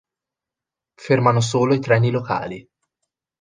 Fermano 0.95 1.41
solo 1.41 1.75
i 1.75 1.79
treni 1.79 2.09
locali. 2.09 2.67